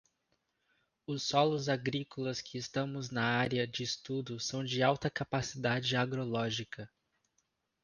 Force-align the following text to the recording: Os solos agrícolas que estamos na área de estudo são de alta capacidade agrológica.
Os 1.05 1.21
solos 1.21 1.69
agrícolas 1.69 2.41
que 2.41 2.57
estamos 2.57 3.11
na 3.11 3.23
área 3.23 3.67
de 3.67 3.83
estudo 3.83 4.39
são 4.39 4.63
de 4.63 4.81
alta 4.81 5.11
capacidade 5.11 5.95
agrológica. 5.95 6.89